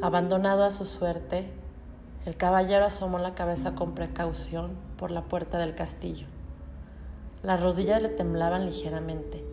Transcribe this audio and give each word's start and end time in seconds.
Abandonado 0.00 0.64
a 0.64 0.70
su 0.70 0.84
suerte, 0.84 1.50
el 2.24 2.36
caballero 2.36 2.84
asomó 2.84 3.18
la 3.18 3.34
cabeza 3.34 3.74
con 3.74 3.94
precaución 3.94 4.72
por 4.96 5.10
la 5.10 5.22
puerta 5.22 5.58
del 5.58 5.74
castillo. 5.74 6.26
Las 7.42 7.60
rodillas 7.60 8.00
le 8.00 8.08
temblaban 8.08 8.64
ligeramente, 8.64 9.44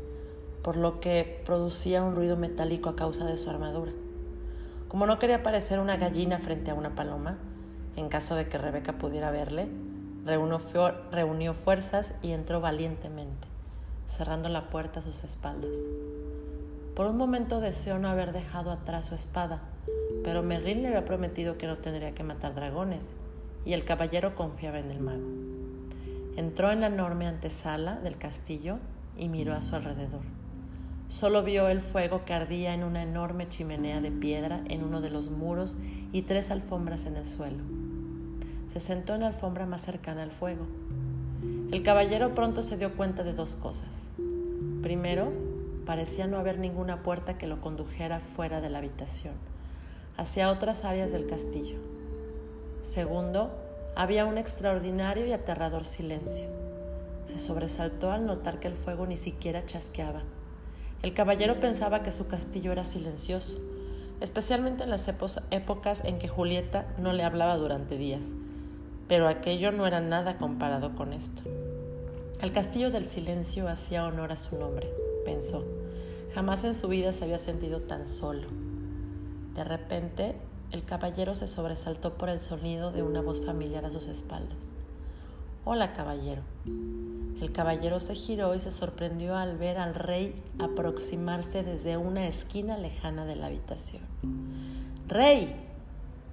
por 0.64 0.78
lo 0.78 1.00
que 1.00 1.42
producía 1.46 2.04
un 2.04 2.16
ruido 2.16 2.38
metálico 2.38 2.90
a 2.90 2.96
causa 2.96 3.26
de 3.26 3.38
su 3.38 3.50
armadura. 3.50 3.92
Como 4.88 5.06
no 5.06 5.20
quería 5.20 5.44
parecer 5.44 5.80
una 5.80 5.98
gallina 5.98 6.40
frente 6.40 6.72
a 6.72 6.76
una 6.76 6.96
paloma, 6.96 7.38
en 7.96 8.10
caso 8.10 8.36
de 8.36 8.48
que 8.48 8.58
Rebeca 8.58 8.98
pudiera 8.98 9.32
verle, 9.32 9.68
reunió, 10.26 11.54
fuerzas 11.54 12.14
y 12.22 12.32
entró 12.32 12.62
valientemente, 12.62 13.48
cerrando 14.06 14.50
la 14.50 14.70
puerta 14.70 15.00
a 15.00 15.04
sus 15.04 15.24
espaldas. 15.24 15.76
Por 17.00 17.08
un 17.08 17.16
momento 17.16 17.62
deseó 17.62 17.98
no 17.98 18.10
haber 18.10 18.34
dejado 18.34 18.72
atrás 18.72 19.06
su 19.06 19.16
espada, 19.16 19.62
pero 20.22 20.44
Merlín 20.44 20.82
le 20.82 20.90
había 20.90 21.06
prometido 21.06 21.58
que 21.58 21.66
no 21.66 21.78
tendría 21.78 22.14
que 22.14 22.24
matar 22.24 22.56
dragones, 22.56 23.16
y 23.64 23.72
el 23.72 23.86
caballero 23.86 24.36
confiaba 24.36 24.80
en 24.80 24.92
el 24.92 25.00
mago. 25.00 25.30
Entró 26.36 26.72
en 26.72 26.82
la 26.82 26.88
enorme 26.88 27.26
antesala 27.26 27.96
del 28.02 28.18
castillo 28.18 28.80
y 29.18 29.30
miró 29.30 29.54
a 29.54 29.62
su 29.62 29.78
alrededor. 29.78 30.24
Solo 31.08 31.42
vio 31.42 31.70
el 31.70 31.80
fuego 31.80 32.26
que 32.26 32.34
ardía 32.34 32.74
en 32.74 32.84
una 32.84 33.02
enorme 33.02 33.48
chimenea 33.48 34.02
de 34.02 34.12
piedra 34.12 34.62
en 34.68 34.84
uno 34.84 35.00
de 35.00 35.10
los 35.10 35.30
muros 35.30 35.78
y 36.12 36.24
tres 36.24 36.52
alfombras 36.52 37.06
en 37.06 37.16
el 37.16 37.26
suelo. 37.26 37.64
Se 38.68 38.82
sentó 38.82 39.16
en 39.16 39.22
la 39.22 39.28
alfombra 39.28 39.66
más 39.66 39.84
cercana 39.84 40.24
al 40.24 40.32
fuego. 40.32 40.68
El 41.72 41.82
caballero 41.82 42.36
pronto 42.36 42.62
se 42.62 42.76
dio 42.76 42.98
cuenta 42.98 43.24
de 43.24 43.32
dos 43.32 43.56
cosas. 43.56 44.10
Primero, 44.82 45.32
parecía 45.90 46.28
no 46.28 46.38
haber 46.38 46.60
ninguna 46.60 47.02
puerta 47.02 47.40
que 47.40 47.48
lo 47.48 47.62
condujera 47.62 48.20
fuera 48.20 48.62
de 48.62 48.70
la 48.70 48.78
habitación, 48.78 49.34
hacia 50.18 50.52
otras 50.52 50.86
áreas 50.86 51.12
del 51.12 51.26
castillo. 51.26 51.80
Segundo, 52.84 53.50
había 53.96 54.28
un 54.28 54.38
extraordinario 54.38 55.26
y 55.26 55.32
aterrador 55.32 55.86
silencio. 55.86 56.46
Se 57.26 57.40
sobresaltó 57.40 58.12
al 58.12 58.28
notar 58.28 58.60
que 58.60 58.68
el 58.68 58.76
fuego 58.76 59.08
ni 59.08 59.18
siquiera 59.18 59.66
chasqueaba. 59.66 60.22
El 61.02 61.16
caballero 61.16 61.60
pensaba 61.60 62.04
que 62.04 62.12
su 62.12 62.28
castillo 62.28 62.72
era 62.72 62.84
silencioso, 62.84 63.58
especialmente 64.22 64.84
en 64.84 64.92
las 64.92 65.08
épocas 65.08 66.04
en 66.06 66.20
que 66.20 66.28
Julieta 66.28 66.86
no 67.00 67.14
le 67.14 67.24
hablaba 67.24 67.58
durante 67.58 67.98
días, 67.98 68.26
pero 69.08 69.28
aquello 69.28 69.72
no 69.72 69.88
era 69.88 70.02
nada 70.02 70.38
comparado 70.38 70.94
con 70.94 71.14
esto. 71.14 71.42
El 72.44 72.52
castillo 72.52 72.92
del 72.92 73.06
silencio 73.06 73.68
hacía 73.68 74.06
honor 74.06 74.32
a 74.32 74.38
su 74.38 74.56
nombre, 74.56 74.88
pensó. 75.26 75.79
Jamás 76.34 76.64
en 76.64 76.76
su 76.76 76.88
vida 76.88 77.12
se 77.12 77.24
había 77.24 77.40
sentido 77.40 77.82
tan 77.82 78.06
solo. 78.06 78.48
De 79.56 79.64
repente, 79.64 80.36
el 80.72 80.86
caballero 80.86 81.34
se 81.34 81.48
sobresaltó 81.48 82.14
por 82.14 82.30
el 82.30 82.40
sonido 82.40 82.92
de 82.92 83.02
una 83.02 83.22
voz 83.22 83.44
familiar 83.44 83.84
a 83.86 83.90
sus 83.90 84.08
espaldas. 84.08 84.58
Hola, 85.66 85.94
caballero. 85.94 86.44
El 86.66 87.52
caballero 87.52 88.00
se 88.00 88.14
giró 88.14 88.54
y 88.54 88.60
se 88.60 88.72
sorprendió 88.72 89.36
al 89.36 89.58
ver 89.58 89.78
al 89.78 89.96
rey 89.96 90.40
aproximarse 90.60 91.64
desde 91.64 91.98
una 91.98 92.28
esquina 92.28 92.78
lejana 92.78 93.26
de 93.26 93.36
la 93.36 93.48
habitación. 93.48 94.04
Rey, 95.08 95.56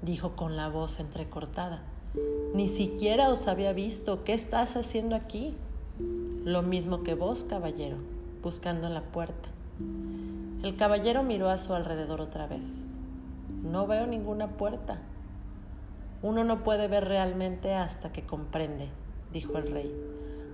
dijo 0.02 0.36
con 0.36 0.56
la 0.56 0.68
voz 0.68 1.00
entrecortada, 1.00 1.82
ni 2.54 2.68
siquiera 2.68 3.30
os 3.30 3.46
había 3.46 3.72
visto. 3.72 4.24
¿Qué 4.24 4.34
estás 4.34 4.76
haciendo 4.76 5.16
aquí? 5.16 5.54
Lo 6.44 6.62
mismo 6.62 7.02
que 7.02 7.14
vos, 7.14 7.44
caballero, 7.44 7.96
buscando 8.42 8.88
la 8.88 9.02
puerta. 9.02 9.55
El 10.62 10.76
caballero 10.76 11.22
miró 11.22 11.48
a 11.48 11.58
su 11.58 11.74
alrededor 11.74 12.20
otra 12.20 12.46
vez. 12.46 12.86
No 13.62 13.86
veo 13.86 14.06
ninguna 14.06 14.56
puerta. 14.56 14.98
Uno 16.22 16.44
no 16.44 16.64
puede 16.64 16.88
ver 16.88 17.04
realmente 17.04 17.74
hasta 17.74 18.10
que 18.12 18.22
comprende, 18.22 18.88
dijo 19.32 19.58
el 19.58 19.70
rey. 19.70 19.94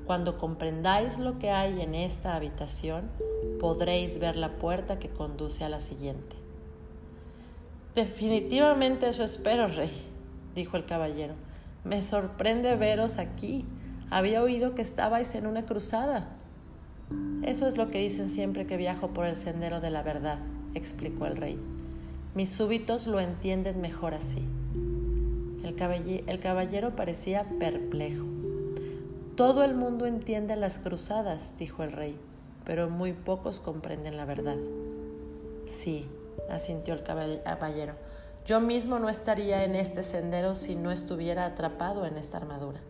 Cuando 0.07 0.37
comprendáis 0.37 1.19
lo 1.19 1.39
que 1.39 1.51
hay 1.51 1.81
en 1.81 1.95
esta 1.95 2.35
habitación, 2.35 3.11
podréis 3.61 4.19
ver 4.19 4.37
la 4.37 4.57
puerta 4.57 4.99
que 4.99 5.09
conduce 5.09 5.65
a 5.65 5.69
la 5.69 5.79
siguiente. 5.79 6.37
Definitivamente 7.95 9.09
eso 9.09 9.23
espero, 9.23 9.69
rey, 9.69 9.93
dijo 10.55 10.77
el 10.77 10.85
caballero. 10.85 11.35
Me 11.85 12.03
sorprende 12.03 12.75
veros 12.77 13.19
aquí. 13.19 13.65
Había 14.11 14.43
oído 14.43 14.75
que 14.75 14.83
estabais 14.83 15.35
en 15.35 15.47
una 15.47 15.65
cruzada. 15.65 16.37
Eso 17.43 17.67
es 17.67 17.77
lo 17.77 17.91
que 17.91 17.99
dicen 17.99 18.31
siempre 18.31 18.67
que 18.67 18.77
viajo 18.77 19.09
por 19.09 19.27
el 19.27 19.37
sendero 19.37 19.81
de 19.81 19.91
la 19.91 20.03
verdad, 20.03 20.39
explicó 20.75 21.27
el 21.27 21.37
rey. 21.37 21.59
Mis 22.35 22.51
súbitos 22.51 23.07
lo 23.07 23.21
entienden 23.21 23.81
mejor 23.81 24.15
así. 24.15 24.47
El, 25.65 26.39
caballero, 26.41 26.97
parecía 26.97 27.45
perplejo. 27.59 28.25
Todo 29.37 29.65
el 29.65 29.75
mundo 29.75 30.07
entiende 30.07 30.57
las 30.57 30.79
cruzadas, 30.79 31.55
dijo 31.59 31.83
el 31.83 31.93
rey, 31.93 32.19
pero 32.65 32.91
muy 32.91 33.13
pocos 33.13 33.61
comprenden 33.61 34.17
la 34.17 34.25
verdad. 34.25 34.57
Sí, 35.67 36.07
asintió 36.51 36.95
el 36.95 37.03
caballero. 37.03 37.95
Yo 38.45 38.61
mismo 38.61 38.99
no 38.99 39.09
estaría 39.09 39.65
en 39.65 39.77
este 39.77 40.03
sendero 40.03 40.55
si 40.55 40.75
no 40.75 40.91
estuviera 40.91 41.47
atrapado 41.47 42.07
en 42.07 42.17
esta 42.17 42.39
armadura. 42.39 42.81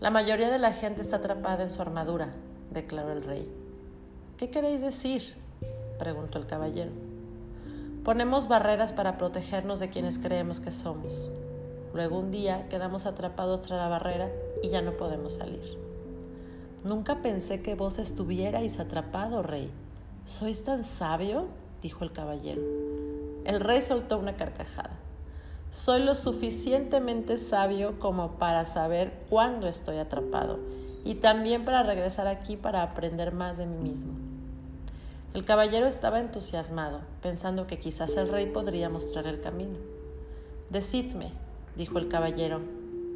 La 0.00 0.10
mayoría 0.10 0.50
de 0.50 0.58
la 0.58 0.72
gente 0.72 1.00
está 1.00 1.16
atrapada 1.16 1.64
en 1.64 1.70
su 1.70 1.80
armadura, 1.80 2.34
declaró 2.70 3.12
el 3.12 3.22
rey. 3.22 3.48
¿Qué 4.36 4.50
queréis 4.50 4.80
decir? 4.80 5.34
preguntó 5.98 6.38
el 6.38 6.46
caballero. 6.46 6.92
Ponemos 8.04 8.48
barreras 8.48 8.92
para 8.92 9.18
protegernos 9.18 9.80
de 9.80 9.90
quienes 9.90 10.18
creemos 10.18 10.60
que 10.60 10.70
somos. 10.70 11.30
Luego 11.92 12.18
un 12.18 12.30
día 12.30 12.68
quedamos 12.68 13.06
atrapados 13.06 13.62
tras 13.62 13.80
la 13.80 13.88
barrera 13.88 14.30
y 14.62 14.68
ya 14.68 14.80
no 14.82 14.92
podemos 14.92 15.34
salir. 15.34 15.78
Nunca 16.84 17.22
pensé 17.22 17.60
que 17.60 17.74
vos 17.74 17.98
estuvierais 17.98 18.78
atrapado, 18.78 19.42
rey. 19.42 19.70
¿Sois 20.24 20.62
tan 20.62 20.84
sabio? 20.84 21.48
dijo 21.82 22.04
el 22.04 22.12
caballero. 22.12 22.62
El 23.44 23.60
rey 23.60 23.82
soltó 23.82 24.18
una 24.18 24.36
carcajada. 24.36 24.96
Soy 25.70 26.02
lo 26.02 26.14
suficientemente 26.14 27.36
sabio 27.36 27.98
como 27.98 28.32
para 28.38 28.64
saber 28.64 29.18
cuándo 29.28 29.66
estoy 29.66 29.98
atrapado 29.98 30.58
y 31.08 31.14
también 31.14 31.64
para 31.64 31.82
regresar 31.82 32.26
aquí 32.26 32.58
para 32.58 32.82
aprender 32.82 33.32
más 33.32 33.56
de 33.56 33.64
mí 33.64 33.78
mismo. 33.78 34.12
El 35.32 35.46
caballero 35.46 35.86
estaba 35.86 36.20
entusiasmado, 36.20 37.00
pensando 37.22 37.66
que 37.66 37.80
quizás 37.80 38.14
el 38.18 38.28
rey 38.28 38.44
podría 38.44 38.90
mostrar 38.90 39.26
el 39.26 39.40
camino. 39.40 39.78
Decidme, 40.68 41.30
dijo 41.76 41.98
el 41.98 42.08
caballero, 42.08 42.60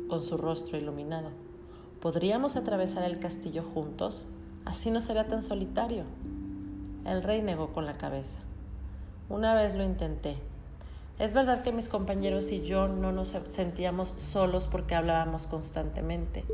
con 0.09 0.23
su 0.23 0.39
rostro 0.39 0.79
iluminado, 0.79 1.33
¿podríamos 2.01 2.57
atravesar 2.57 3.03
el 3.03 3.19
castillo 3.19 3.63
juntos? 3.63 4.27
Así 4.65 4.91
no 4.91 5.03
será 5.03 5.29
tan 5.29 5.43
solitario. 5.43 6.05
El 7.05 7.23
rey 7.23 7.43
negó 7.43 7.75
con 7.75 7.85
la 7.85 7.99
cabeza. 7.99 8.39
Una 9.29 9.55
vez 9.55 9.75
lo 9.75 9.85
intenté. 9.85 10.39
Es 11.23 11.35
verdad 11.35 11.63
que 11.63 11.71
mis 11.71 11.89
compañeros 11.89 12.51
y 12.51 12.63
yo 12.63 12.89
no 12.89 13.13
nos 13.13 13.37
sentíamos 13.47 14.13
solos 14.17 14.67
porque 14.67 14.97
hablábamos 14.97 15.47
constantemente, 15.47 16.45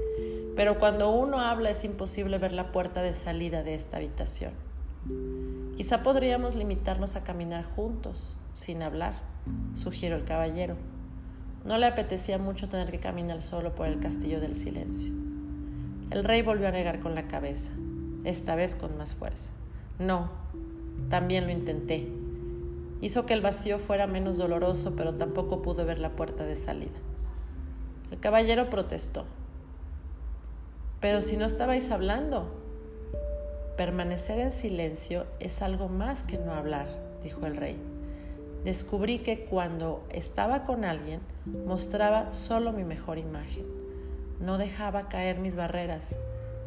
pero 0.56 0.78
cuando 0.78 1.10
uno 1.10 1.40
habla 1.40 1.70
es 1.70 1.84
imposible 1.84 2.36
ver 2.36 2.52
la 2.52 2.70
puerta 2.70 3.00
de 3.00 3.14
salida 3.14 3.62
de 3.62 3.72
esta 3.72 3.96
habitación. 3.96 4.52
Quizá 5.74 6.02
podríamos 6.02 6.54
limitarnos 6.54 7.16
a 7.16 7.24
caminar 7.24 7.64
juntos, 7.64 8.36
sin 8.52 8.82
hablar, 8.82 9.14
sugirió 9.72 10.16
el 10.16 10.26
caballero. 10.26 10.76
No 11.64 11.78
le 11.78 11.86
apetecía 11.86 12.36
mucho 12.36 12.68
tener 12.68 12.90
que 12.90 13.00
caminar 13.00 13.40
solo 13.40 13.74
por 13.74 13.86
el 13.86 14.00
castillo 14.00 14.38
del 14.38 14.54
silencio. 14.54 15.14
El 16.10 16.24
rey 16.24 16.42
volvió 16.42 16.68
a 16.68 16.72
negar 16.72 17.00
con 17.00 17.14
la 17.14 17.26
cabeza, 17.26 17.72
esta 18.24 18.54
vez 18.54 18.74
con 18.74 18.98
más 18.98 19.14
fuerza. 19.14 19.50
No, 19.98 20.28
también 21.08 21.46
lo 21.46 21.52
intenté, 21.52 22.17
Hizo 23.00 23.26
que 23.26 23.34
el 23.34 23.40
vacío 23.40 23.78
fuera 23.78 24.06
menos 24.06 24.38
doloroso, 24.38 24.94
pero 24.96 25.14
tampoco 25.14 25.62
pudo 25.62 25.84
ver 25.84 25.98
la 25.98 26.16
puerta 26.16 26.44
de 26.44 26.56
salida. 26.56 26.98
El 28.10 28.18
caballero 28.18 28.70
protestó. 28.70 29.24
Pero 31.00 31.22
si 31.22 31.36
no 31.36 31.46
estabais 31.46 31.90
hablando. 31.90 32.54
Permanecer 33.76 34.40
en 34.40 34.50
silencio 34.50 35.26
es 35.38 35.62
algo 35.62 35.88
más 35.88 36.24
que 36.24 36.36
no 36.36 36.52
hablar, 36.52 36.88
dijo 37.22 37.46
el 37.46 37.56
rey. 37.56 37.78
Descubrí 38.64 39.20
que 39.20 39.44
cuando 39.44 40.04
estaba 40.10 40.64
con 40.64 40.84
alguien 40.84 41.20
mostraba 41.64 42.32
solo 42.32 42.72
mi 42.72 42.82
mejor 42.82 43.18
imagen. 43.18 43.64
No 44.40 44.58
dejaba 44.58 45.08
caer 45.08 45.38
mis 45.38 45.54
barreras, 45.54 46.16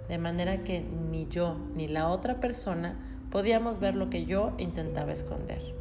de 0.08 0.18
manera 0.18 0.64
que 0.64 0.80
ni 0.80 1.28
yo 1.28 1.58
ni 1.76 1.90
la 1.90 2.08
otra 2.08 2.40
persona 2.40 2.98
podíamos 3.30 3.80
ver 3.80 3.96
lo 3.96 4.10
que 4.10 4.26
yo 4.26 4.54
intentaba 4.58 5.12
esconder. 5.12 5.81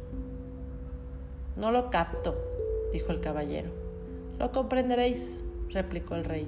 No 1.55 1.71
lo 1.71 1.89
capto, 1.89 2.35
dijo 2.93 3.11
el 3.11 3.19
caballero. 3.19 3.69
Lo 4.39 4.51
comprenderéis, 4.51 5.39
replicó 5.69 6.15
el 6.15 6.23
rey, 6.23 6.47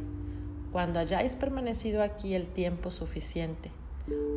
cuando 0.71 0.99
hayáis 0.99 1.35
permanecido 1.35 2.01
aquí 2.01 2.33
el 2.35 2.47
tiempo 2.47 2.91
suficiente. 2.91 3.71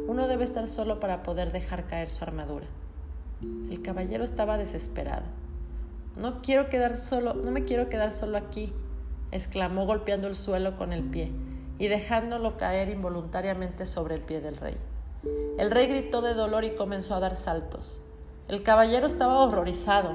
Uno 0.07 0.29
debe 0.29 0.45
estar 0.45 0.69
solo 0.69 1.01
para 1.01 1.23
poder 1.23 1.53
dejar 1.53 1.87
caer 1.87 2.11
su 2.11 2.25
armadura. 2.25 2.67
El 3.71 3.83
caballero 3.83 4.25
estaba 4.25 4.59
desesperado. 4.59 5.25
No 6.17 6.41
quiero 6.43 6.69
quedar 6.69 6.97
solo, 6.97 7.35
no 7.35 7.51
me 7.51 7.65
quiero 7.65 7.89
quedar 7.89 8.13
solo 8.13 8.39
aquí, 8.39 8.73
exclamó 9.33 9.87
golpeando 9.87 10.29
el 10.29 10.37
suelo 10.37 10.77
con 10.77 10.93
el 10.93 11.03
pie 11.03 11.31
y 11.79 11.89
dejándolo 11.89 12.57
caer 12.57 12.89
involuntariamente 12.89 13.85
sobre 13.87 14.15
el 14.15 14.23
pie 14.23 14.41
del 14.41 14.57
rey. 14.57 14.77
El 15.59 15.71
rey 15.71 15.87
gritó 15.87 16.23
de 16.23 16.35
dolor 16.35 16.65
y 16.65 16.77
comenzó 16.77 17.15
a 17.15 17.21
dar 17.21 17.37
saltos. 17.37 18.01
El 18.49 18.63
caballero 18.63 19.07
estaba 19.07 19.43
horrorizado. 19.43 20.15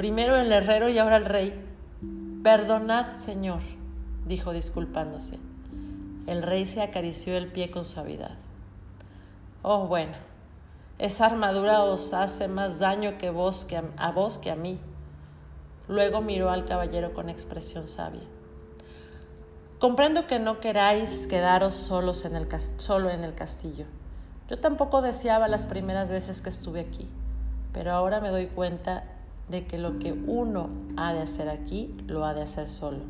Primero 0.00 0.34
el 0.36 0.50
herrero 0.50 0.88
y 0.88 0.96
ahora 0.96 1.16
el 1.16 1.26
rey. 1.26 1.52
Perdonad, 2.42 3.10
señor, 3.10 3.60
dijo 4.24 4.54
disculpándose. 4.54 5.38
El 6.26 6.42
rey 6.42 6.66
se 6.66 6.80
acarició 6.80 7.36
el 7.36 7.52
pie 7.52 7.70
con 7.70 7.84
suavidad. 7.84 8.38
Oh, 9.60 9.88
bueno, 9.88 10.14
esa 10.98 11.26
armadura 11.26 11.82
os 11.82 12.14
hace 12.14 12.48
más 12.48 12.78
daño 12.78 13.18
que 13.18 13.30
que 13.68 13.76
a, 13.98 14.10
vos 14.12 14.38
que 14.38 14.50
a 14.50 14.56
mí. 14.56 14.80
Luego 15.86 16.22
miró 16.22 16.48
al 16.48 16.64
caballero 16.64 17.12
con 17.12 17.28
expresión 17.28 17.86
sabia. 17.86 18.24
Comprendo 19.78 20.26
que 20.26 20.38
no 20.38 20.60
queráis 20.60 21.26
quedaros 21.26 21.74
solos 21.74 22.24
en 22.24 22.36
el 22.36 22.48
solo 22.78 23.10
en 23.10 23.22
el 23.22 23.34
castillo. 23.34 23.84
Yo 24.48 24.58
tampoco 24.58 25.02
deseaba 25.02 25.46
las 25.46 25.66
primeras 25.66 26.10
veces 26.10 26.40
que 26.40 26.48
estuve 26.48 26.80
aquí, 26.80 27.06
pero 27.74 27.92
ahora 27.92 28.22
me 28.22 28.30
doy 28.30 28.46
cuenta 28.46 29.04
de 29.50 29.66
que 29.66 29.78
lo 29.78 29.98
que 29.98 30.12
uno 30.12 30.70
ha 30.96 31.12
de 31.12 31.20
hacer 31.20 31.48
aquí, 31.48 31.94
lo 32.06 32.24
ha 32.24 32.34
de 32.34 32.42
hacer 32.42 32.68
solo. 32.68 33.00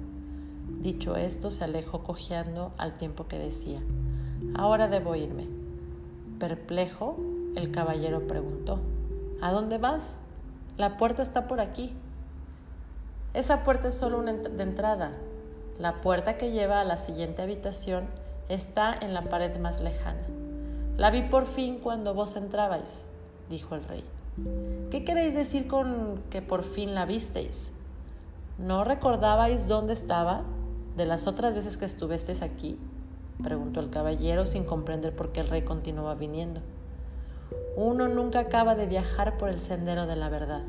Dicho 0.80 1.16
esto, 1.16 1.50
se 1.50 1.64
alejó 1.64 2.02
cojeando 2.02 2.72
al 2.78 2.96
tiempo 2.96 3.26
que 3.26 3.38
decía, 3.38 3.80
ahora 4.54 4.88
debo 4.88 5.14
irme. 5.14 5.46
Perplejo, 6.38 7.18
el 7.54 7.70
caballero 7.70 8.26
preguntó, 8.26 8.80
¿a 9.42 9.52
dónde 9.52 9.76
vas? 9.76 10.18
La 10.78 10.96
puerta 10.96 11.22
está 11.22 11.46
por 11.46 11.60
aquí. 11.60 11.92
Esa 13.34 13.62
puerta 13.62 13.88
es 13.88 13.94
solo 13.94 14.18
una 14.18 14.32
de 14.32 14.62
entrada. 14.62 15.12
La 15.78 16.00
puerta 16.00 16.38
que 16.38 16.52
lleva 16.52 16.80
a 16.80 16.84
la 16.84 16.96
siguiente 16.96 17.42
habitación 17.42 18.06
está 18.48 18.94
en 18.98 19.12
la 19.12 19.24
pared 19.24 19.58
más 19.58 19.80
lejana. 19.80 20.22
La 20.96 21.10
vi 21.10 21.22
por 21.22 21.46
fin 21.46 21.78
cuando 21.78 22.14
vos 22.14 22.36
entrabais, 22.36 23.04
dijo 23.50 23.74
el 23.74 23.84
rey. 23.84 24.04
¿Qué 24.90 25.04
queréis 25.04 25.34
decir 25.34 25.68
con 25.68 26.22
que 26.30 26.42
por 26.42 26.64
fin 26.64 26.94
la 26.94 27.04
visteis? 27.06 27.70
¿No 28.58 28.84
recordabais 28.84 29.68
dónde 29.68 29.92
estaba 29.92 30.42
de 30.96 31.06
las 31.06 31.26
otras 31.26 31.54
veces 31.54 31.78
que 31.78 31.84
estuvisteis 31.84 32.42
aquí? 32.42 32.78
preguntó 33.42 33.80
el 33.80 33.90
caballero 33.90 34.44
sin 34.44 34.64
comprender 34.64 35.14
por 35.14 35.32
qué 35.32 35.40
el 35.40 35.48
rey 35.48 35.62
continuaba 35.62 36.14
viniendo. 36.14 36.60
Uno 37.76 38.08
nunca 38.08 38.40
acaba 38.40 38.74
de 38.74 38.86
viajar 38.86 39.38
por 39.38 39.48
el 39.48 39.60
sendero 39.60 40.06
de 40.06 40.16
la 40.16 40.28
verdad. 40.28 40.62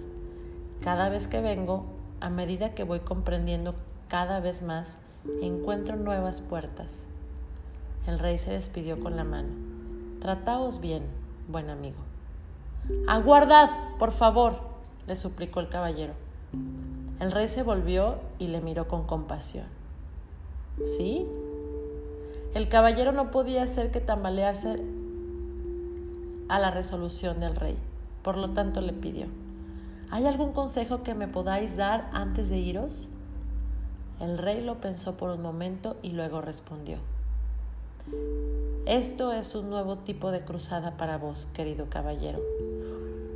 Cada 0.81 1.09
vez 1.09 1.27
que 1.27 1.41
vengo, 1.41 1.85
a 2.19 2.29
medida 2.29 2.73
que 2.73 2.83
voy 2.83 3.01
comprendiendo 3.01 3.75
cada 4.07 4.39
vez 4.39 4.61
más, 4.61 4.99
encuentro 5.41 5.95
nuevas 5.95 6.41
puertas. 6.41 7.07
El 8.07 8.19
rey 8.19 8.37
se 8.37 8.51
despidió 8.51 8.99
con 8.99 9.15
la 9.15 9.23
mano. 9.23 9.49
Trataos 10.19 10.79
bien, 10.79 11.03
buen 11.47 11.69
amigo. 11.69 12.10
Aguardad, 13.07 13.69
por 13.99 14.11
favor, 14.11 14.59
le 15.07 15.15
suplicó 15.15 15.59
el 15.59 15.69
caballero. 15.69 16.13
El 17.19 17.31
rey 17.31 17.47
se 17.47 17.63
volvió 17.63 18.19
y 18.39 18.47
le 18.47 18.61
miró 18.61 18.87
con 18.87 19.05
compasión. 19.05 19.65
¿Sí? 20.85 21.27
El 22.53 22.67
caballero 22.67 23.11
no 23.11 23.31
podía 23.31 23.63
hacer 23.63 23.91
que 23.91 24.01
tambalearse 24.01 24.81
a 26.49 26.59
la 26.59 26.71
resolución 26.71 27.39
del 27.39 27.55
rey. 27.55 27.77
Por 28.23 28.37
lo 28.37 28.49
tanto 28.49 28.81
le 28.81 28.93
pidió, 28.93 29.27
¿hay 30.09 30.25
algún 30.25 30.51
consejo 30.51 31.01
que 31.03 31.15
me 31.15 31.27
podáis 31.27 31.77
dar 31.77 32.09
antes 32.13 32.49
de 32.49 32.57
iros? 32.57 33.07
El 34.19 34.37
rey 34.37 34.61
lo 34.61 34.81
pensó 34.81 35.17
por 35.17 35.31
un 35.31 35.41
momento 35.41 35.97
y 36.01 36.11
luego 36.11 36.41
respondió, 36.41 36.97
esto 38.85 39.31
es 39.31 39.55
un 39.55 39.69
nuevo 39.69 39.97
tipo 39.97 40.31
de 40.31 40.43
cruzada 40.43 40.97
para 40.97 41.17
vos, 41.17 41.47
querido 41.53 41.87
caballero, 41.89 42.39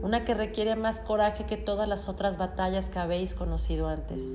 una 0.05 0.23
que 0.23 0.35
requiere 0.35 0.75
más 0.75 0.99
coraje 0.99 1.45
que 1.45 1.57
todas 1.57 1.89
las 1.89 2.07
otras 2.07 2.37
batallas 2.37 2.89
que 2.89 2.99
habéis 2.99 3.33
conocido 3.33 3.87
antes. 3.87 4.33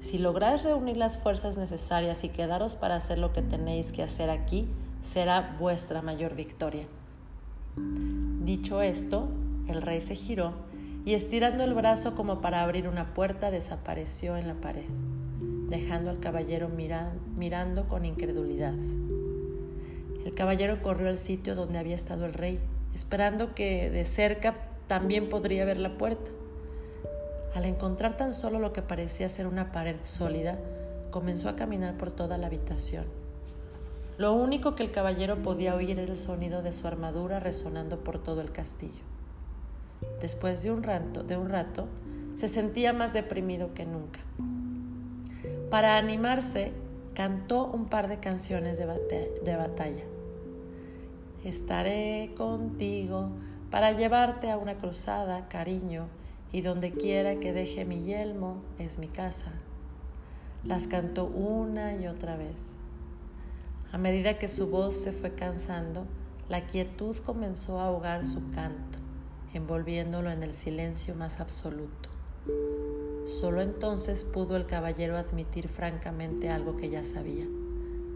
Si 0.00 0.18
lográis 0.18 0.64
reunir 0.64 0.96
las 0.96 1.16
fuerzas 1.16 1.56
necesarias 1.56 2.24
y 2.24 2.28
quedaros 2.28 2.74
para 2.74 2.96
hacer 2.96 3.16
lo 3.16 3.32
que 3.32 3.40
tenéis 3.40 3.92
que 3.92 4.02
hacer 4.02 4.30
aquí, 4.30 4.66
será 5.00 5.56
vuestra 5.60 6.02
mayor 6.02 6.34
victoria. 6.34 6.88
Dicho 7.76 8.82
esto, 8.82 9.28
el 9.68 9.80
rey 9.80 10.00
se 10.00 10.16
giró 10.16 10.54
y 11.04 11.14
estirando 11.14 11.62
el 11.62 11.74
brazo 11.74 12.16
como 12.16 12.40
para 12.40 12.64
abrir 12.64 12.88
una 12.88 13.14
puerta 13.14 13.52
desapareció 13.52 14.36
en 14.36 14.48
la 14.48 14.54
pared, 14.54 14.88
dejando 15.68 16.10
al 16.10 16.18
caballero 16.18 16.68
mirando 16.68 17.86
con 17.86 18.04
incredulidad. 18.04 18.74
El 20.24 20.34
caballero 20.34 20.82
corrió 20.82 21.08
al 21.08 21.18
sitio 21.18 21.54
donde 21.54 21.78
había 21.78 21.94
estado 21.94 22.26
el 22.26 22.34
rey, 22.34 22.58
esperando 22.92 23.54
que 23.54 23.88
de 23.90 24.04
cerca 24.04 24.66
también 24.90 25.28
podría 25.28 25.64
ver 25.64 25.78
la 25.78 25.96
puerta. 25.96 26.28
Al 27.54 27.64
encontrar 27.64 28.16
tan 28.16 28.32
solo 28.32 28.58
lo 28.58 28.72
que 28.72 28.82
parecía 28.82 29.28
ser 29.28 29.46
una 29.46 29.70
pared 29.70 29.94
sólida, 30.02 30.58
comenzó 31.12 31.48
a 31.48 31.54
caminar 31.54 31.96
por 31.96 32.10
toda 32.10 32.38
la 32.38 32.48
habitación. 32.48 33.04
Lo 34.18 34.32
único 34.32 34.74
que 34.74 34.82
el 34.82 34.90
caballero 34.90 35.44
podía 35.44 35.76
oír 35.76 36.00
era 36.00 36.10
el 36.10 36.18
sonido 36.18 36.62
de 36.62 36.72
su 36.72 36.88
armadura 36.88 37.38
resonando 37.38 38.02
por 38.02 38.18
todo 38.18 38.40
el 38.40 38.50
castillo. 38.50 39.04
Después 40.20 40.64
de 40.64 40.72
un 40.72 40.82
rato, 40.82 41.22
de 41.22 41.36
un 41.36 41.50
rato 41.50 41.86
se 42.34 42.48
sentía 42.48 42.92
más 42.92 43.12
deprimido 43.12 43.72
que 43.74 43.86
nunca. 43.86 44.18
Para 45.70 45.98
animarse, 45.98 46.72
cantó 47.14 47.64
un 47.64 47.86
par 47.86 48.08
de 48.08 48.18
canciones 48.18 48.76
de, 48.76 49.56
batalla. 49.56 50.02
Estaré 51.44 52.32
contigo 52.36 53.30
para 53.70 53.92
llevarte 53.92 54.50
a 54.50 54.56
una 54.56 54.76
cruzada, 54.78 55.48
cariño, 55.48 56.08
y 56.52 56.62
donde 56.62 56.92
quiera 56.92 57.36
que 57.36 57.52
deje 57.52 57.84
mi 57.84 58.02
yelmo 58.02 58.62
es 58.78 58.98
mi 58.98 59.06
casa. 59.06 59.52
Las 60.64 60.88
cantó 60.88 61.26
una 61.26 61.94
y 61.94 62.06
otra 62.06 62.36
vez. 62.36 62.80
A 63.92 63.98
medida 63.98 64.38
que 64.38 64.48
su 64.48 64.68
voz 64.68 64.94
se 64.94 65.12
fue 65.12 65.34
cansando, 65.34 66.06
la 66.48 66.66
quietud 66.66 67.16
comenzó 67.18 67.78
a 67.78 67.86
ahogar 67.86 68.26
su 68.26 68.50
canto, 68.50 68.98
envolviéndolo 69.54 70.30
en 70.30 70.42
el 70.42 70.52
silencio 70.52 71.14
más 71.14 71.38
absoluto. 71.38 72.08
Solo 73.26 73.60
entonces 73.60 74.24
pudo 74.24 74.56
el 74.56 74.66
caballero 74.66 75.16
admitir 75.16 75.68
francamente 75.68 76.50
algo 76.50 76.76
que 76.76 76.90
ya 76.90 77.04
sabía. 77.04 77.46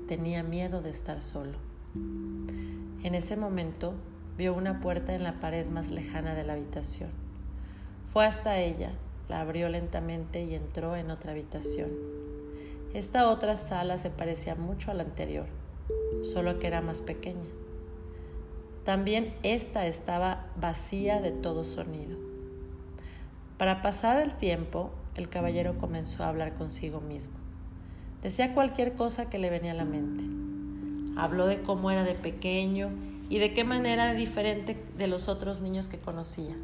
Tenía 0.08 0.42
miedo 0.42 0.82
de 0.82 0.90
estar 0.90 1.22
solo. 1.22 1.58
En 1.94 3.14
ese 3.14 3.36
momento 3.36 3.94
vio 4.36 4.54
una 4.54 4.80
puerta 4.80 5.14
en 5.14 5.22
la 5.22 5.40
pared 5.40 5.66
más 5.66 5.90
lejana 5.90 6.34
de 6.34 6.44
la 6.44 6.54
habitación. 6.54 7.10
Fue 8.04 8.26
hasta 8.26 8.58
ella, 8.58 8.92
la 9.28 9.40
abrió 9.40 9.68
lentamente 9.68 10.42
y 10.44 10.54
entró 10.54 10.96
en 10.96 11.10
otra 11.10 11.32
habitación. 11.32 11.90
Esta 12.92 13.28
otra 13.28 13.56
sala 13.56 13.98
se 13.98 14.10
parecía 14.10 14.54
mucho 14.54 14.90
a 14.90 14.94
la 14.94 15.02
anterior, 15.02 15.46
solo 16.22 16.58
que 16.58 16.66
era 16.66 16.80
más 16.80 17.00
pequeña. 17.00 17.50
También 18.84 19.34
esta 19.42 19.86
estaba 19.86 20.46
vacía 20.60 21.20
de 21.20 21.30
todo 21.30 21.64
sonido. 21.64 22.18
Para 23.56 23.82
pasar 23.82 24.20
el 24.20 24.34
tiempo, 24.34 24.90
el 25.14 25.28
caballero 25.28 25.78
comenzó 25.78 26.24
a 26.24 26.28
hablar 26.28 26.54
consigo 26.54 27.00
mismo. 27.00 27.34
Decía 28.22 28.54
cualquier 28.54 28.94
cosa 28.94 29.30
que 29.30 29.38
le 29.38 29.50
venía 29.50 29.72
a 29.72 29.74
la 29.74 29.84
mente. 29.84 30.24
Habló 31.16 31.46
de 31.46 31.62
cómo 31.62 31.90
era 31.90 32.02
de 32.02 32.14
pequeño 32.14 32.90
y 33.28 33.38
de 33.38 33.54
qué 33.54 33.64
manera 33.64 34.04
era 34.04 34.14
diferente 34.14 34.82
de 34.96 35.06
los 35.06 35.28
otros 35.28 35.60
niños 35.60 35.88
que 35.88 35.98
conocía. 35.98 36.54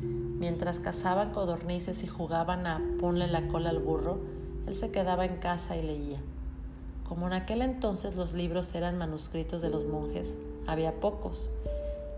Mientras 0.00 0.80
cazaban 0.80 1.32
codornices 1.32 2.02
y 2.02 2.06
jugaban 2.06 2.66
a 2.66 2.80
ponle 3.00 3.26
la 3.28 3.46
cola 3.48 3.70
al 3.70 3.78
burro, 3.78 4.18
él 4.66 4.74
se 4.74 4.90
quedaba 4.90 5.24
en 5.24 5.36
casa 5.36 5.76
y 5.76 5.82
leía. 5.82 6.20
Como 7.08 7.26
en 7.26 7.32
aquel 7.32 7.62
entonces 7.62 8.16
los 8.16 8.32
libros 8.32 8.74
eran 8.74 8.98
manuscritos 8.98 9.60
de 9.62 9.70
los 9.70 9.84
monjes, 9.84 10.36
había 10.66 11.00
pocos, 11.00 11.50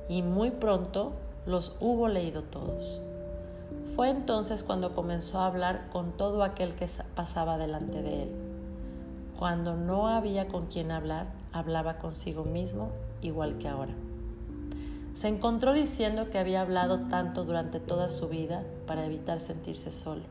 y 0.08 0.22
muy 0.22 0.50
pronto 0.50 1.12
los 1.46 1.74
hubo 1.80 2.08
leído 2.08 2.42
todos. 2.42 3.00
Fue 3.94 4.08
entonces 4.08 4.62
cuando 4.62 4.94
comenzó 4.94 5.40
a 5.40 5.46
hablar 5.46 5.88
con 5.90 6.12
todo 6.12 6.42
aquel 6.42 6.74
que 6.74 6.88
pasaba 7.14 7.58
delante 7.58 8.02
de 8.02 8.22
él. 8.24 8.28
Cuando 9.38 9.74
no 9.74 10.08
había 10.08 10.48
con 10.48 10.66
quien 10.66 10.90
hablar, 10.90 11.26
hablaba 11.52 11.98
consigo 11.98 12.44
mismo 12.44 12.90
igual 13.24 13.58
que 13.58 13.68
ahora. 13.68 13.94
Se 15.14 15.28
encontró 15.28 15.72
diciendo 15.72 16.30
que 16.30 16.38
había 16.38 16.60
hablado 16.60 17.00
tanto 17.08 17.44
durante 17.44 17.80
toda 17.80 18.08
su 18.08 18.28
vida 18.28 18.64
para 18.86 19.04
evitar 19.04 19.40
sentirse 19.40 19.90
solo. 19.90 20.22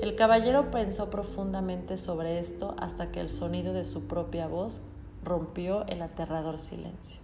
El 0.00 0.16
caballero 0.16 0.70
pensó 0.70 1.08
profundamente 1.08 1.96
sobre 1.96 2.38
esto 2.38 2.74
hasta 2.78 3.10
que 3.10 3.20
el 3.20 3.30
sonido 3.30 3.72
de 3.72 3.84
su 3.84 4.02
propia 4.02 4.48
voz 4.48 4.80
rompió 5.24 5.86
el 5.86 6.02
aterrador 6.02 6.58
silencio. 6.58 7.20